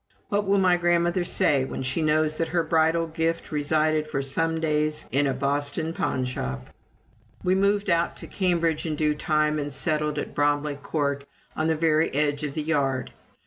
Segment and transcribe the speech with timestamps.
[0.29, 4.59] What will my grandmother say when she knows that her bridal gift resided for some
[4.59, 6.71] days in a Boston pawnshop?
[7.43, 11.25] We moved out to Cambridge in due time, and settled at Bromley Court,
[11.55, 13.11] on the very edge of the Yard.